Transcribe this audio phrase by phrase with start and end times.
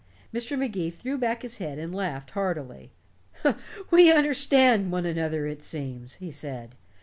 [0.33, 0.57] Mr.
[0.57, 2.91] Magee threw back his head and laughed heartily.
[3.91, 6.73] "We understand one another, it seems," he said.